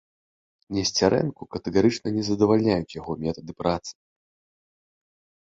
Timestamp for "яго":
3.01-3.11